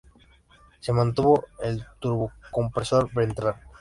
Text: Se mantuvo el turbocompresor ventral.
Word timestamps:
Se 0.79 0.93
mantuvo 0.93 1.45
el 1.61 1.85
turbocompresor 1.99 3.13
ventral. 3.13 3.55